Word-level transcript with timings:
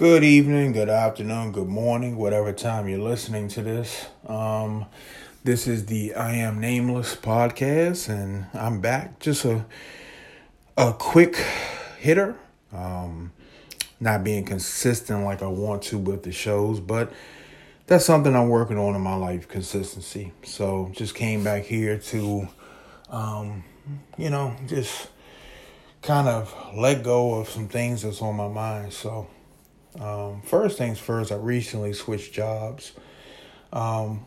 Good 0.00 0.24
evening, 0.24 0.72
good 0.72 0.88
afternoon, 0.88 1.52
good 1.52 1.68
morning, 1.68 2.16
whatever 2.16 2.54
time 2.54 2.88
you're 2.88 2.98
listening 2.98 3.48
to 3.48 3.60
this. 3.60 4.06
Um, 4.26 4.86
this 5.44 5.66
is 5.66 5.84
the 5.84 6.14
I 6.14 6.36
Am 6.36 6.58
Nameless 6.58 7.14
podcast, 7.14 8.08
and 8.08 8.46
I'm 8.54 8.80
back. 8.80 9.18
Just 9.20 9.44
a 9.44 9.66
a 10.78 10.94
quick 10.94 11.36
hitter. 11.98 12.34
Um, 12.72 13.32
not 14.00 14.24
being 14.24 14.46
consistent 14.46 15.22
like 15.22 15.42
I 15.42 15.48
want 15.48 15.82
to 15.82 15.98
with 15.98 16.22
the 16.22 16.32
shows, 16.32 16.80
but 16.80 17.12
that's 17.86 18.06
something 18.06 18.34
I'm 18.34 18.48
working 18.48 18.78
on 18.78 18.94
in 18.94 19.02
my 19.02 19.16
life 19.16 19.48
consistency. 19.48 20.32
So 20.44 20.90
just 20.94 21.14
came 21.14 21.44
back 21.44 21.64
here 21.64 21.98
to, 21.98 22.48
um, 23.10 23.64
you 24.16 24.30
know, 24.30 24.56
just 24.66 25.08
kind 26.00 26.26
of 26.26 26.54
let 26.74 27.02
go 27.02 27.34
of 27.34 27.50
some 27.50 27.68
things 27.68 28.00
that's 28.00 28.22
on 28.22 28.36
my 28.36 28.48
mind. 28.48 28.94
So 28.94 29.26
um, 29.98 30.42
first 30.42 30.78
things 30.78 30.98
first, 30.98 31.32
I 31.32 31.36
recently 31.36 31.92
switched 31.92 32.32
jobs. 32.32 32.92
Um, 33.72 34.24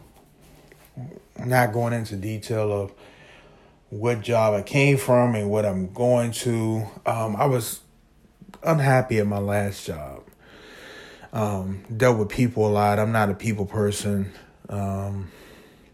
not 1.43 1.73
going 1.73 1.93
into 1.93 2.15
detail 2.15 2.71
of 2.71 2.91
what 3.89 4.21
job 4.21 4.53
I 4.53 4.61
came 4.61 4.97
from 4.97 5.35
and 5.35 5.49
what 5.49 5.65
I'm 5.65 5.93
going 5.93 6.31
to. 6.31 6.87
Um, 7.05 7.35
I 7.35 7.45
was 7.45 7.79
unhappy 8.63 9.19
at 9.19 9.27
my 9.27 9.39
last 9.39 9.85
job. 9.85 10.23
Um, 11.31 11.83
dealt 11.95 12.19
with 12.19 12.29
people 12.29 12.67
a 12.67 12.69
lot. 12.69 12.99
I'm 12.99 13.11
not 13.11 13.29
a 13.29 13.33
people 13.33 13.65
person. 13.65 14.31
Um, 14.69 15.31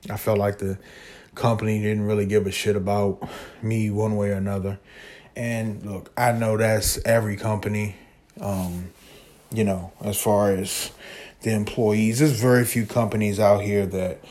I 0.10 0.18
felt 0.18 0.38
like 0.38 0.58
the 0.58 0.78
company 1.36 1.82
didn't 1.82 2.04
really 2.04 2.26
give 2.26 2.48
a 2.48 2.52
shit 2.52 2.76
about 2.76 3.28
me 3.62 3.90
one 3.90 4.18
way 4.18 4.30
or 4.30 4.34
another. 4.34 4.80
And 5.36 5.86
look, 5.86 6.12
I 6.18 6.34
know 6.34 6.58
that's 6.58 7.00
every 7.06 7.38
company. 7.38 7.96
Um, 8.42 8.92
you 9.52 9.64
know, 9.64 9.92
as 10.02 10.22
far 10.22 10.52
as 10.52 10.92
the 11.42 11.52
employees. 11.52 12.20
There's 12.20 12.40
very 12.40 12.66
few 12.66 12.86
companies 12.86 13.40
out 13.40 13.62
here 13.62 13.86
that 13.86 14.24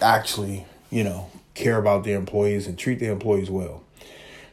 actually, 0.00 0.66
you 0.90 1.04
know, 1.04 1.30
care 1.54 1.78
about 1.78 2.04
their 2.04 2.16
employees 2.16 2.66
and 2.66 2.78
treat 2.78 2.98
their 2.98 3.12
employees 3.12 3.50
well. 3.50 3.82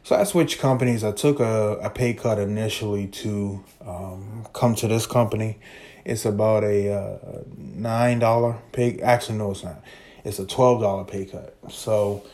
So 0.02 0.14
I 0.14 0.24
switched 0.24 0.60
companies. 0.60 1.02
I 1.02 1.12
took 1.12 1.40
a, 1.40 1.78
a 1.82 1.90
pay 1.90 2.14
cut 2.14 2.38
initially 2.38 3.08
to 3.08 3.64
um, 3.84 4.46
come 4.52 4.74
to 4.76 4.88
this 4.88 5.06
company. 5.06 5.58
It's 6.04 6.24
about 6.24 6.62
a 6.62 6.92
uh, 6.92 7.42
nine 7.56 8.20
dollar 8.20 8.58
pay. 8.70 9.00
Actually, 9.00 9.38
no, 9.38 9.50
it's 9.50 9.64
not. 9.64 9.82
It's 10.24 10.38
a 10.38 10.46
twelve 10.46 10.80
dollar 10.80 11.04
pay 11.04 11.24
cut. 11.24 11.56
So 11.68 12.24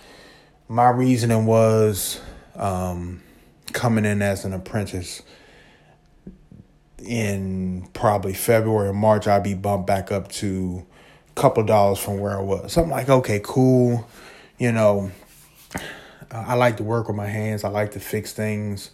my 0.69 0.91
reasoning 0.91 1.47
was 1.47 2.21
um, 2.57 3.23
coming 3.73 4.05
in 4.05 4.21
as 4.21 4.45
an 4.45 4.53
apprentice 4.53 5.23
in 7.03 7.89
probably 7.93 8.35
February 8.35 8.89
or 8.89 8.93
March, 8.93 9.27
I'd 9.27 9.43
be 9.43 9.55
bumped 9.55 9.87
back 9.87 10.13
up 10.13 10.29
to 10.33 10.85
a 11.31 11.41
couple 11.41 11.63
dollars 11.65 11.99
from 11.99 12.19
where 12.19 12.37
I 12.37 12.41
was. 12.41 12.73
So 12.73 12.83
I'm 12.83 12.91
like, 12.91 13.09
okay, 13.09 13.41
cool. 13.43 14.09
You 14.59 14.73
know, 14.73 15.11
uh, 15.75 15.79
I 16.31 16.55
like 16.55 16.77
to 16.79 16.83
work 16.83 17.09
with 17.09 17.17
my 17.17 17.27
hands. 17.27 17.65
I 17.65 17.69
like 17.69 17.93
to 17.93 18.01
fix 18.01 18.33
things. 18.33 18.91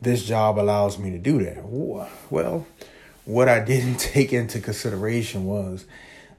This 0.00 0.24
job 0.24 0.58
allows 0.58 0.98
me 0.98 1.10
to 1.10 1.18
do 1.18 1.42
that. 1.44 1.64
Well, 1.64 2.66
what 3.24 3.48
I 3.48 3.60
didn't 3.64 3.96
take 3.96 4.32
into 4.32 4.60
consideration 4.60 5.44
was 5.44 5.84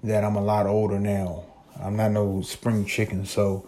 that 0.04 0.24
I'm 0.24 0.36
a 0.36 0.44
lot 0.44 0.68
older 0.68 1.00
now. 1.00 1.46
I'm 1.82 1.96
not 1.96 2.12
no 2.12 2.42
spring 2.42 2.86
chicken. 2.86 3.26
So 3.26 3.68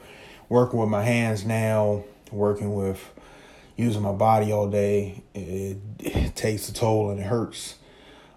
working 0.50 0.80
with 0.80 0.90
my 0.90 1.04
hands 1.04 1.46
now, 1.46 2.04
working 2.32 2.76
with 2.76 3.10
using 3.76 4.02
my 4.02 4.12
body 4.12 4.52
all 4.52 4.70
day, 4.70 5.24
it, 5.34 5.78
it 6.00 6.36
takes 6.36 6.70
a 6.70 6.74
toll 6.74 7.10
and 7.10 7.20
it 7.20 7.26
hurts. 7.26 7.76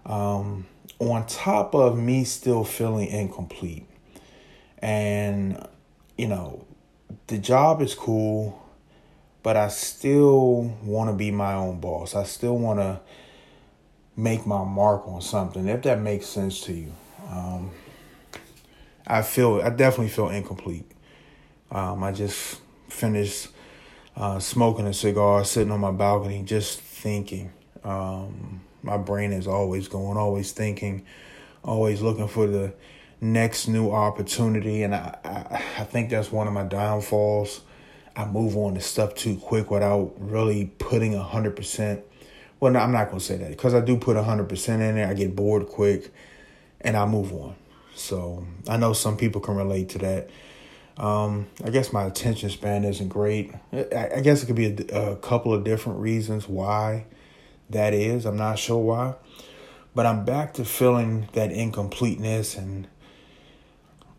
Um, 0.05 0.65
on 0.99 1.25
top 1.27 1.73
of 1.73 1.97
me 1.97 2.23
still 2.25 2.63
feeling 2.63 3.07
incomplete. 3.07 3.87
And, 4.79 5.65
you 6.17 6.27
know, 6.27 6.65
the 7.27 7.37
job 7.37 7.81
is 7.81 7.95
cool, 7.95 8.61
but 9.43 9.55
I 9.55 9.69
still 9.69 10.75
want 10.83 11.09
to 11.09 11.15
be 11.15 11.31
my 11.31 11.53
own 11.53 11.79
boss. 11.79 12.15
I 12.15 12.23
still 12.23 12.57
want 12.57 12.79
to 12.79 12.99
make 14.15 14.45
my 14.45 14.63
mark 14.65 15.07
on 15.07 15.21
something, 15.21 15.67
if 15.67 15.83
that 15.83 16.01
makes 16.01 16.25
sense 16.25 16.61
to 16.61 16.73
you. 16.73 16.91
Um, 17.29 17.71
I 19.07 19.21
feel, 19.21 19.61
I 19.61 19.69
definitely 19.69 20.09
feel 20.09 20.29
incomplete. 20.29 20.89
Um, 21.71 22.03
I 22.03 22.11
just 22.11 22.59
finished 22.89 23.49
uh, 24.19 24.37
smoking 24.37 24.85
a 24.85 24.93
cigar, 24.93 25.45
sitting 25.45 25.71
on 25.71 25.79
my 25.79 25.91
balcony, 25.91 26.43
just 26.43 26.79
thinking. 26.81 27.51
Um, 27.85 28.61
my 28.83 28.97
brain 28.97 29.31
is 29.31 29.47
always 29.47 29.87
going, 29.87 30.17
always 30.17 30.51
thinking, 30.51 31.05
always 31.63 32.01
looking 32.01 32.27
for 32.27 32.45
the 32.45 32.73
next 33.21 33.69
new 33.69 33.91
opportunity. 33.91 34.83
And 34.83 34.93
I, 34.93 35.17
I, 35.23 35.63
I 35.79 35.83
think 35.85 36.09
that's 36.09 36.31
one 36.31 36.47
of 36.47 36.53
my 36.53 36.63
downfalls. 36.63 37.61
I 38.15 38.25
move 38.25 38.57
on 38.57 38.73
to 38.73 38.81
stuff 38.81 39.15
too 39.15 39.37
quick 39.37 39.71
without 39.71 40.13
really 40.17 40.65
putting 40.79 41.15
a 41.15 41.23
hundred 41.23 41.55
percent. 41.55 42.01
Well, 42.59 42.73
no, 42.73 42.79
I'm 42.79 42.91
not 42.91 43.07
gonna 43.07 43.21
say 43.21 43.37
that 43.37 43.49
because 43.49 43.73
I 43.73 43.79
do 43.79 43.95
put 43.95 44.17
a 44.17 44.23
hundred 44.23 44.49
percent 44.49 44.81
in 44.81 44.95
there. 44.95 45.07
I 45.07 45.13
get 45.13 45.33
bored 45.33 45.67
quick, 45.67 46.11
and 46.81 46.97
I 46.97 47.05
move 47.05 47.31
on. 47.31 47.55
So 47.95 48.45
I 48.67 48.75
know 48.75 48.91
some 48.91 49.15
people 49.15 49.39
can 49.39 49.55
relate 49.55 49.87
to 49.89 49.97
that. 49.99 50.29
Um, 50.99 51.47
I 51.63 51.69
guess 51.69 51.93
my 51.93 52.03
attention 52.03 52.49
span 52.49 52.83
isn't 52.83 53.07
great. 53.07 53.53
I, 53.71 54.09
I 54.17 54.19
guess 54.21 54.43
it 54.43 54.47
could 54.47 54.55
be 54.57 54.85
a, 54.91 55.13
a, 55.13 55.15
couple 55.15 55.53
of 55.53 55.63
different 55.63 55.99
reasons 55.99 56.47
why 56.47 57.05
that 57.69 57.93
is. 57.93 58.25
I'm 58.25 58.35
not 58.35 58.59
sure 58.59 58.83
why. 58.83 59.15
But 59.95 60.05
I'm 60.05 60.25
back 60.25 60.55
to 60.55 60.65
feeling 60.65 61.29
that 61.33 61.53
incompleteness 61.53 62.57
and 62.57 62.87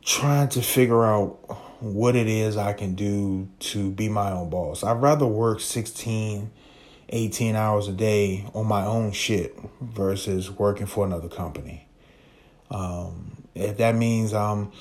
trying 0.02 0.48
to 0.48 0.62
figure 0.62 1.04
out 1.04 1.82
what 1.82 2.16
it 2.16 2.26
is 2.26 2.56
I 2.56 2.72
can 2.72 2.94
do 2.94 3.48
to 3.60 3.90
be 3.90 4.08
my 4.08 4.32
own 4.32 4.48
boss. 4.48 4.82
I'd 4.82 5.02
rather 5.02 5.26
work 5.26 5.60
16, 5.60 6.50
18 7.10 7.56
hours 7.56 7.88
a 7.88 7.92
day 7.92 8.46
on 8.54 8.66
my 8.66 8.86
own 8.86 9.12
shit 9.12 9.54
versus 9.82 10.50
working 10.50 10.86
for 10.86 11.04
another 11.04 11.28
company. 11.28 11.86
Um, 12.70 13.44
if 13.54 13.76
that 13.78 13.94
means 13.94 14.32
I'm 14.32 14.72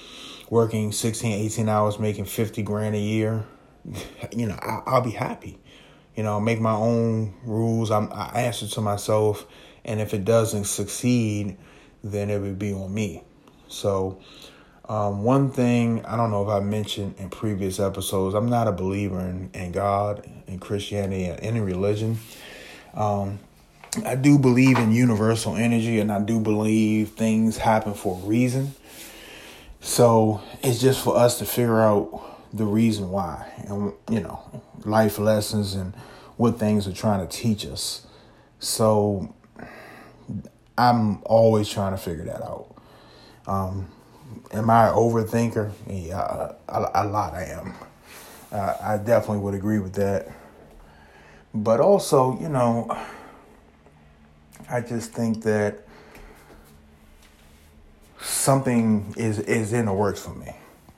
working 0.50 0.92
16, 0.92 1.32
18 1.32 1.70
hours, 1.70 2.00
making 2.00 2.26
50 2.26 2.64
grand 2.64 2.96
a 2.96 3.00
year, 3.00 3.46
you 4.32 4.48
know, 4.48 4.58
I, 4.62 4.96
will 4.96 5.02
be 5.02 5.12
happy. 5.12 5.60
You 6.16 6.24
know, 6.24 6.40
make 6.40 6.60
my 6.60 6.74
own 6.74 7.34
rules. 7.44 7.92
I'm, 7.92 8.12
I 8.12 8.42
answer 8.42 8.68
to 8.68 8.82
myself. 8.82 9.46
And 9.86 10.02
if 10.02 10.14
it 10.14 10.26
doesn't 10.26 10.66
succeed, 10.66 11.58
then 12.04 12.30
it 12.30 12.40
would 12.40 12.60
be 12.60 12.74
on 12.74 12.94
me. 12.94 13.24
So, 13.68 14.20
um, 14.90 15.24
one 15.24 15.52
thing 15.52 16.04
I 16.06 16.18
don't 16.18 16.32
know 16.32 16.44
if 16.44 16.50
I 16.50 16.60
mentioned 16.60 17.16
in 17.20 17.30
previous 17.30 17.80
episodes, 17.80 18.34
I'm 18.34 18.50
not 18.50 18.68
a 18.68 18.72
believer 18.72 19.20
in, 19.20 19.52
in 19.54 19.72
God, 19.72 20.28
in 20.48 20.60
Christianity, 20.60 21.30
or 21.30 21.36
any 21.36 21.60
religion. 21.60 22.18
Um, 22.96 23.40
I 24.06 24.16
do 24.16 24.40
believe 24.40 24.78
in 24.78 24.92
universal 24.92 25.56
energy, 25.56 26.00
and 26.00 26.12
I 26.12 26.20
do 26.20 26.40
believe 26.40 27.10
things 27.10 27.58
happen 27.58 27.94
for 27.94 28.20
a 28.20 28.26
reason. 28.26 28.74
So 29.82 30.42
it's 30.62 30.80
just 30.80 31.04
for 31.04 31.16
us 31.16 31.40
to 31.40 31.46
figure 31.46 31.82
out 31.82 32.38
the 32.54 32.66
reason 32.66 33.10
why 33.10 33.52
and, 33.68 33.94
you 34.10 34.20
know, 34.20 34.40
life 34.86 35.20
lessons 35.20 35.76
and 35.76 35.94
what 36.38 36.60
things 36.60 36.88
are 36.88 36.94
trying 36.94 37.26
to 37.26 37.38
teach 37.38 37.66
us. 37.66 38.08
So 38.60 39.34
I'm 40.78 41.22
always 41.24 41.70
trying 41.70 41.92
to 41.92 41.98
figure 41.98 42.26
that 42.26 42.42
out. 42.42 42.76
Um, 43.48 43.88
am 44.52 44.70
I 44.70 44.90
an 44.90 44.96
overthinker? 44.96 45.72
Yeah, 45.88 46.54
a, 46.68 46.92
a 46.94 47.06
lot 47.06 47.34
I 47.34 47.46
am. 47.46 47.74
Uh, 48.52 48.76
I 48.82 48.98
definitely 48.98 49.40
would 49.40 49.54
agree 49.54 49.80
with 49.80 49.94
that. 49.94 50.30
But 51.54 51.80
also, 51.80 52.40
you 52.40 52.50
know, 52.50 52.96
I 54.70 54.82
just 54.82 55.14
think 55.14 55.44
that 55.44 55.86
something 58.22 59.14
is 59.18 59.40
is 59.40 59.74
in 59.74 59.86
the 59.86 59.94
works 59.94 60.22
for 60.22 60.34
me. 60.36 60.54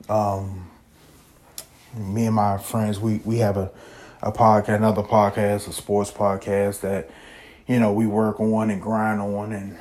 Um, 0.09 0.69
me 1.95 2.25
and 2.25 2.35
my 2.35 2.57
friends, 2.57 2.99
we 2.99 3.17
we 3.25 3.37
have 3.39 3.57
a 3.57 3.71
a 4.21 4.31
podcast, 4.31 4.75
another 4.75 5.03
podcast, 5.03 5.67
a 5.67 5.73
sports 5.73 6.11
podcast 6.11 6.81
that 6.81 7.09
you 7.67 7.79
know 7.79 7.91
we 7.91 8.05
work 8.05 8.39
on 8.39 8.69
and 8.69 8.81
grind 8.81 9.21
on, 9.21 9.51
and 9.51 9.77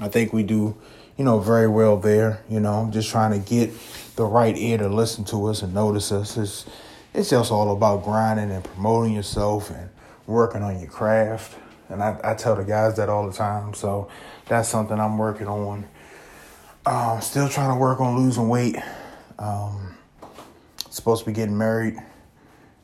I 0.00 0.08
think 0.08 0.32
we 0.32 0.42
do 0.42 0.76
you 1.16 1.24
know 1.24 1.38
very 1.38 1.68
well 1.68 1.96
there. 1.96 2.42
You 2.48 2.60
know, 2.60 2.88
just 2.92 3.10
trying 3.10 3.32
to 3.32 3.48
get 3.48 3.70
the 4.16 4.24
right 4.24 4.56
ear 4.56 4.78
to 4.78 4.88
listen 4.88 5.24
to 5.26 5.46
us 5.46 5.62
and 5.62 5.74
notice 5.74 6.12
us. 6.12 6.36
It's 6.36 6.66
it's 7.14 7.30
just 7.30 7.50
all 7.50 7.72
about 7.72 8.04
grinding 8.04 8.50
and 8.50 8.64
promoting 8.64 9.14
yourself 9.14 9.70
and 9.70 9.90
working 10.26 10.62
on 10.62 10.80
your 10.80 10.88
craft. 10.88 11.58
And 11.90 12.02
I, 12.02 12.18
I 12.24 12.34
tell 12.34 12.56
the 12.56 12.64
guys 12.64 12.96
that 12.96 13.10
all 13.10 13.26
the 13.26 13.34
time. 13.34 13.74
So 13.74 14.08
that's 14.46 14.66
something 14.68 14.98
I'm 14.98 15.18
working 15.18 15.46
on 15.46 15.84
um, 16.86 17.20
still 17.20 17.48
trying 17.48 17.70
to 17.74 17.78
work 17.78 18.00
on 18.00 18.16
losing 18.16 18.48
weight. 18.48 18.76
Um, 19.38 19.96
supposed 20.90 21.24
to 21.24 21.30
be 21.30 21.34
getting 21.34 21.56
married 21.56 21.96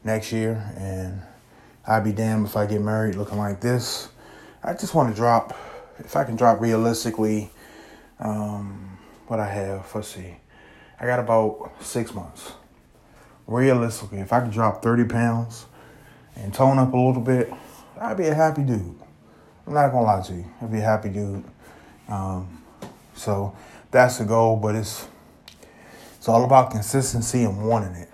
next 0.02 0.32
year, 0.32 0.72
and 0.76 1.20
I'd 1.86 2.04
be 2.04 2.12
damned 2.12 2.46
if 2.46 2.56
I 2.56 2.66
get 2.66 2.80
married 2.80 3.14
looking 3.16 3.38
like 3.38 3.60
this. 3.60 4.08
I 4.62 4.72
just 4.72 4.94
want 4.94 5.10
to 5.10 5.14
drop, 5.14 5.56
if 5.98 6.16
I 6.16 6.24
can 6.24 6.36
drop 6.36 6.60
realistically, 6.60 7.50
um, 8.18 8.98
what 9.26 9.40
I 9.40 9.48
have. 9.48 9.94
Let's 9.94 10.08
see, 10.08 10.36
I 10.98 11.06
got 11.06 11.20
about 11.20 11.72
six 11.80 12.14
months. 12.14 12.52
Realistically, 13.46 14.18
if 14.18 14.32
I 14.32 14.40
can 14.40 14.50
drop 14.50 14.82
thirty 14.82 15.04
pounds 15.04 15.66
and 16.34 16.52
tone 16.52 16.78
up 16.78 16.92
a 16.92 16.96
little 16.96 17.22
bit, 17.22 17.52
I'd 18.00 18.16
be 18.16 18.26
a 18.26 18.34
happy 18.34 18.62
dude. 18.62 18.98
I'm 19.66 19.74
not 19.74 19.92
gonna 19.92 20.02
lie 20.02 20.22
to 20.22 20.32
you, 20.32 20.46
I'd 20.62 20.72
be 20.72 20.78
a 20.78 20.82
happy 20.82 21.10
dude. 21.10 21.44
Um, 22.08 22.62
so 23.18 23.56
that's 23.90 24.18
the 24.18 24.24
goal, 24.24 24.56
but 24.56 24.74
it's 24.74 25.06
it's 26.16 26.28
all 26.28 26.44
about 26.44 26.70
consistency 26.70 27.42
and 27.44 27.66
wanting 27.66 27.94
it. 27.94 28.08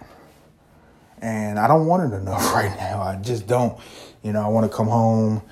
And 1.20 1.58
I 1.58 1.68
don't 1.68 1.86
want 1.86 2.12
it 2.12 2.16
enough 2.16 2.42
right 2.54 2.74
now. 2.76 3.02
I 3.02 3.16
just 3.16 3.46
don't. 3.46 3.78
You 4.22 4.32
know, 4.32 4.42
I 4.42 4.48
want 4.48 4.70
to 4.70 4.74
come 4.74 4.88
home, 4.88 5.42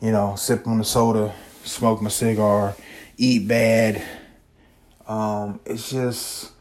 you 0.00 0.10
know, 0.10 0.34
sip 0.36 0.66
on 0.66 0.78
the 0.78 0.84
soda, 0.84 1.34
smoke 1.64 2.00
my 2.00 2.08
cigar, 2.08 2.74
eat 3.16 3.46
bad. 3.46 4.02
Um, 5.06 5.60
it's 5.66 5.90
just 5.90 6.52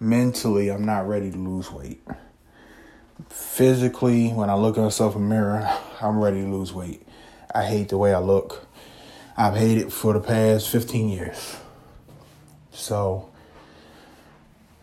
mentally, 0.00 0.70
I'm 0.70 0.86
not 0.86 1.06
ready 1.06 1.30
to 1.30 1.36
lose 1.36 1.70
weight. 1.70 2.00
Physically, 3.28 4.28
when 4.30 4.48
I 4.48 4.54
look 4.54 4.78
at 4.78 4.82
myself 4.82 5.14
in 5.14 5.22
the 5.22 5.28
mirror, 5.28 5.78
I'm 6.00 6.18
ready 6.18 6.40
to 6.40 6.48
lose 6.48 6.72
weight. 6.72 7.02
I 7.54 7.64
hate 7.64 7.90
the 7.90 7.98
way 7.98 8.14
I 8.14 8.18
look. 8.18 8.66
I've 9.36 9.56
hated 9.56 9.92
for 9.92 10.14
the 10.14 10.20
past 10.20 10.68
15 10.70 11.08
years. 11.08 11.56
So, 12.78 13.28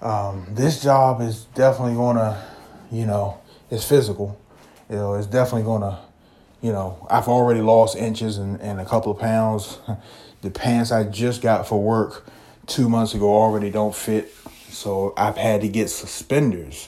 um, 0.01 0.45
this 0.51 0.83
job 0.83 1.21
is 1.21 1.45
definitely 1.55 1.95
to, 2.17 2.43
you 2.91 3.05
know, 3.05 3.39
it's 3.71 3.87
physical. 3.87 4.39
You 4.89 4.97
know, 4.97 5.13
it's 5.15 5.27
definitely 5.27 5.63
to 5.81 5.99
you 6.61 6.71
know, 6.71 7.05
I've 7.11 7.27
already 7.27 7.61
lost 7.61 7.95
inches 7.95 8.37
and, 8.37 8.59
and 8.59 8.79
a 8.79 8.85
couple 8.85 9.11
of 9.11 9.19
pounds. 9.19 9.79
The 10.41 10.51
pants 10.51 10.91
I 10.91 11.05
just 11.05 11.41
got 11.41 11.67
for 11.67 11.81
work 11.81 12.27
two 12.67 12.87
months 12.87 13.15
ago 13.15 13.33
already 13.33 13.71
don't 13.71 13.95
fit. 13.95 14.31
So 14.69 15.11
I've 15.17 15.37
had 15.37 15.61
to 15.61 15.67
get 15.67 15.89
suspenders. 15.89 16.87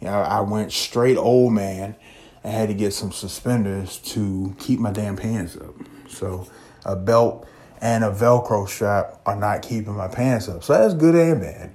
You 0.00 0.06
know, 0.06 0.20
I 0.20 0.40
went 0.42 0.70
straight 0.70 1.16
old 1.16 1.52
man 1.52 1.96
I 2.44 2.48
had 2.48 2.68
to 2.68 2.74
get 2.74 2.92
some 2.92 3.12
suspenders 3.12 3.98
to 3.98 4.54
keep 4.58 4.80
my 4.80 4.90
damn 4.90 5.16
pants 5.16 5.56
up. 5.56 5.74
So 6.08 6.46
a 6.84 6.96
belt 6.96 7.46
and 7.82 8.04
a 8.04 8.10
Velcro 8.10 8.66
strap 8.68 9.20
are 9.26 9.34
not 9.34 9.60
keeping 9.60 9.94
my 9.96 10.06
pants 10.06 10.48
up. 10.48 10.62
So 10.62 10.72
that's 10.72 10.94
good 10.94 11.16
and 11.16 11.40
bad. 11.40 11.74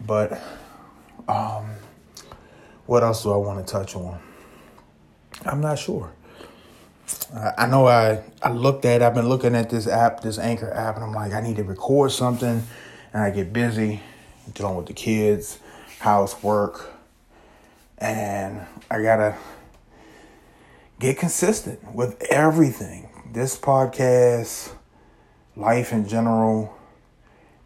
But 0.00 0.40
um, 1.28 1.66
what 2.86 3.02
else 3.02 3.24
do 3.24 3.32
I 3.32 3.36
want 3.36 3.66
to 3.66 3.70
touch 3.70 3.96
on? 3.96 4.20
I'm 5.44 5.60
not 5.60 5.80
sure. 5.80 6.12
I 7.56 7.66
know 7.66 7.86
I, 7.86 8.22
I 8.40 8.52
looked 8.52 8.84
at, 8.84 9.02
I've 9.02 9.14
been 9.14 9.28
looking 9.28 9.56
at 9.56 9.68
this 9.68 9.88
app, 9.88 10.20
this 10.20 10.38
Anchor 10.38 10.72
app, 10.72 10.94
and 10.94 11.04
I'm 11.04 11.12
like, 11.12 11.32
I 11.32 11.40
need 11.40 11.56
to 11.56 11.64
record 11.64 12.12
something. 12.12 12.62
And 13.12 13.22
I 13.22 13.30
get 13.30 13.52
busy 13.52 14.00
dealing 14.54 14.76
with 14.76 14.86
the 14.86 14.92
kids, 14.92 15.58
housework, 15.98 16.92
and 17.98 18.60
I 18.90 19.02
gotta 19.02 19.36
get 21.00 21.18
consistent 21.18 21.94
with 21.94 22.22
everything. 22.30 23.08
This 23.32 23.58
podcast, 23.58 24.72
life 25.56 25.92
in 25.92 26.06
general, 26.06 26.76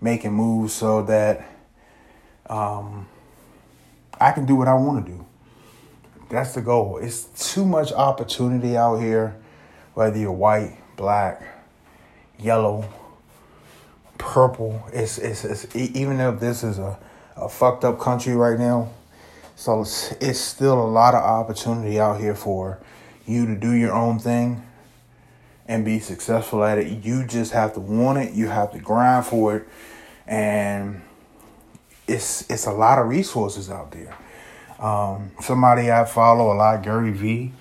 making 0.00 0.32
moves 0.32 0.72
so 0.72 1.02
that 1.02 1.44
um, 2.48 3.08
I 4.20 4.32
can 4.32 4.46
do 4.46 4.54
what 4.56 4.68
I 4.68 4.74
want 4.74 5.04
to 5.04 5.12
do. 5.12 5.26
That's 6.30 6.54
the 6.54 6.62
goal. 6.62 6.98
It's 6.98 7.52
too 7.52 7.64
much 7.64 7.92
opportunity 7.92 8.76
out 8.76 8.96
here, 8.96 9.36
whether 9.94 10.16
you're 10.16 10.32
white, 10.32 10.78
black, 10.96 11.42
yellow, 12.38 12.88
purple. 14.18 14.82
It's, 14.92 15.18
it's, 15.18 15.44
it's 15.44 15.74
even 15.74 16.20
if 16.20 16.38
this 16.38 16.62
is 16.62 16.78
a, 16.78 16.98
a 17.36 17.48
fucked 17.48 17.84
up 17.84 17.98
country 17.98 18.34
right 18.34 18.58
now, 18.58 18.90
so 19.56 19.80
it's, 19.82 20.12
it's 20.12 20.38
still 20.38 20.80
a 20.80 20.88
lot 20.88 21.14
of 21.14 21.22
opportunity 21.22 21.98
out 21.98 22.20
here 22.20 22.34
for 22.34 22.78
you 23.26 23.46
to 23.46 23.56
do 23.56 23.72
your 23.72 23.92
own 23.92 24.18
thing 24.18 24.62
and 25.70 25.84
be 25.84 26.00
successful 26.00 26.64
at 26.64 26.78
it. 26.78 27.04
You 27.04 27.24
just 27.24 27.52
have 27.52 27.74
to 27.74 27.80
want 27.80 28.18
it. 28.18 28.34
You 28.34 28.48
have 28.48 28.72
to 28.72 28.80
grind 28.80 29.24
for 29.24 29.56
it, 29.56 29.68
and 30.26 31.00
it's 32.08 32.50
it's 32.50 32.66
a 32.66 32.72
lot 32.72 32.98
of 32.98 33.06
resources 33.06 33.70
out 33.70 33.92
there. 33.92 34.16
Um, 34.80 35.30
somebody 35.40 35.92
I 35.92 36.04
follow 36.06 36.52
a 36.52 36.56
lot, 36.56 36.82
Gary 36.82 37.12
Vee, 37.12 37.52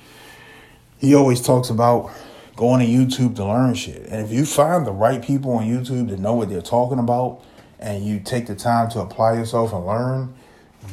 he 0.98 1.14
always 1.14 1.40
talks 1.40 1.70
about 1.70 2.10
going 2.56 2.80
to 2.80 2.92
YouTube 2.92 3.36
to 3.36 3.46
learn 3.46 3.76
shit. 3.76 4.08
And 4.08 4.26
if 4.26 4.32
you 4.32 4.44
find 4.44 4.88
the 4.88 4.92
right 4.92 5.24
people 5.24 5.52
on 5.52 5.66
YouTube 5.66 6.10
that 6.10 6.20
know 6.20 6.34
what 6.34 6.50
they're 6.50 6.62
talking 6.62 6.98
about 6.98 7.44
and 7.78 8.04
you 8.04 8.20
take 8.20 8.48
the 8.48 8.56
time 8.56 8.90
to 8.90 9.02
apply 9.02 9.34
yourself 9.34 9.72
and 9.72 9.86
learn, 9.86 10.34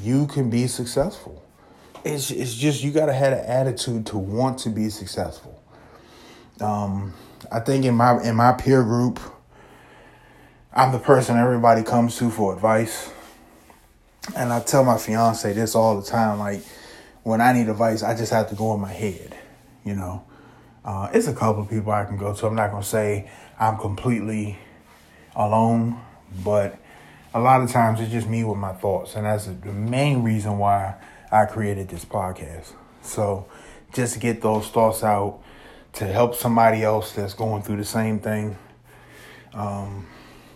you 0.02 0.26
can 0.26 0.50
be 0.50 0.66
successful. 0.66 1.42
It's, 2.04 2.30
it's 2.30 2.54
just 2.54 2.84
you 2.84 2.92
got 2.92 3.06
to 3.06 3.12
have 3.12 3.32
an 3.32 3.44
attitude 3.44 4.06
to 4.06 4.18
want 4.18 4.58
to 4.60 4.68
be 4.68 4.90
successful. 4.90 5.60
Um, 6.60 7.12
I 7.50 7.60
think 7.60 7.84
in 7.84 7.94
my 7.94 8.22
in 8.22 8.36
my 8.36 8.52
peer 8.52 8.82
group, 8.82 9.20
I'm 10.72 10.92
the 10.92 10.98
person 10.98 11.36
everybody 11.36 11.82
comes 11.82 12.16
to 12.18 12.30
for 12.30 12.54
advice 12.54 13.10
and 14.34 14.52
I 14.52 14.60
tell 14.60 14.84
my 14.84 14.98
fiance 14.98 15.52
this 15.52 15.74
all 15.74 16.00
the 16.00 16.06
time. 16.06 16.38
Like 16.38 16.62
when 17.22 17.40
I 17.40 17.52
need 17.52 17.68
advice, 17.68 18.02
I 18.02 18.16
just 18.16 18.32
have 18.32 18.48
to 18.48 18.54
go 18.54 18.74
in 18.74 18.80
my 18.80 18.92
head. 18.92 19.36
You 19.84 19.94
know, 19.94 20.24
uh, 20.84 21.10
it's 21.12 21.28
a 21.28 21.34
couple 21.34 21.62
of 21.62 21.70
people 21.70 21.92
I 21.92 22.04
can 22.04 22.16
go 22.16 22.34
to. 22.34 22.46
I'm 22.46 22.56
not 22.56 22.70
gonna 22.70 22.82
say 22.82 23.30
I'm 23.58 23.78
completely 23.78 24.58
alone, 25.34 26.00
but 26.44 26.78
a 27.34 27.40
lot 27.40 27.60
of 27.60 27.70
times 27.70 28.00
it's 28.00 28.10
just 28.10 28.26
me 28.26 28.42
with 28.42 28.58
my 28.58 28.72
thoughts, 28.72 29.14
and 29.14 29.26
that's 29.26 29.46
the 29.46 29.72
main 29.72 30.22
reason 30.22 30.58
why 30.58 30.94
I 31.30 31.44
created 31.44 31.88
this 31.88 32.04
podcast. 32.04 32.72
So 33.02 33.46
just 33.92 34.14
to 34.14 34.18
get 34.18 34.42
those 34.42 34.68
thoughts 34.68 35.04
out 35.04 35.40
to 35.96 36.06
help 36.06 36.34
somebody 36.34 36.82
else 36.82 37.12
that's 37.12 37.34
going 37.34 37.62
through 37.62 37.76
the 37.76 37.84
same 37.84 38.18
thing. 38.18 38.56
Um, 39.54 40.06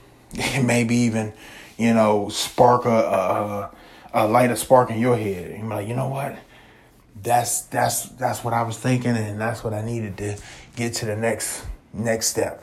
maybe 0.62 0.94
even 0.96 1.32
you 1.80 1.94
know, 1.94 2.28
spark 2.28 2.84
a, 2.84 2.90
a, 2.90 3.70
a 4.12 4.28
light 4.28 4.50
a 4.50 4.56
spark 4.56 4.90
in 4.90 4.98
your 4.98 5.16
head. 5.16 5.50
And 5.52 5.60
you're 5.60 5.70
like, 5.70 5.88
you 5.88 5.96
know 5.96 6.08
what? 6.08 6.36
That's 7.22 7.62
that's 7.62 8.02
that's 8.10 8.44
what 8.44 8.52
I 8.52 8.62
was 8.62 8.76
thinking, 8.76 9.16
and 9.16 9.40
that's 9.40 9.64
what 9.64 9.72
I 9.72 9.82
needed 9.82 10.18
to 10.18 10.36
get 10.76 10.92
to 10.96 11.06
the 11.06 11.16
next 11.16 11.64
next 11.94 12.26
step. 12.26 12.62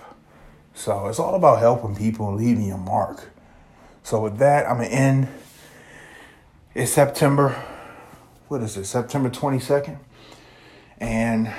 So 0.76 1.08
it's 1.08 1.18
all 1.18 1.34
about 1.34 1.60
helping 1.60 1.96
people 1.96 2.30
and 2.30 2.38
leaving 2.38 2.72
a 2.72 2.78
mark. 2.78 3.31
So 4.04 4.22
with 4.22 4.38
that, 4.38 4.68
I'm 4.68 4.78
gonna 4.78 4.90
end. 4.90 5.28
It's 6.76 6.92
September. 6.92 7.56
What 8.50 8.62
is 8.62 8.78
it? 8.78 8.86
September 8.86 9.30
22nd, 9.30 9.98
and 11.00 11.52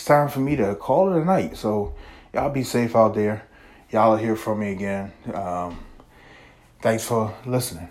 it's 0.00 0.06
time 0.06 0.30
for 0.30 0.40
me 0.40 0.56
to 0.56 0.74
call 0.76 1.12
it 1.12 1.20
a 1.20 1.24
night. 1.26 1.58
So 1.58 1.92
y'all 2.32 2.48
be 2.48 2.62
safe 2.64 2.96
out 2.96 3.14
there. 3.14 3.46
Y'all 3.90 4.12
will 4.12 4.16
hear 4.16 4.34
from 4.34 4.60
me 4.60 4.72
again. 4.72 5.12
Um, 5.34 5.78
Thanks 6.80 7.04
for 7.04 7.34
listening. 7.44 7.88